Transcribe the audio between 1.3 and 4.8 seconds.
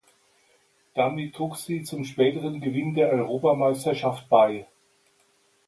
trug sie zum späteren Gewinn der Europameisterschaft bei.